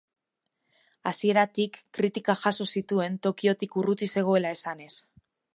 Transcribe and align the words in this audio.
Hasieratik 1.11 1.77
kritikak 1.99 2.41
jaso 2.45 2.69
zituen 2.77 3.23
Tokiotik 3.29 3.81
urruti 3.83 4.11
zegoela 4.19 4.59
esanez. 4.59 4.93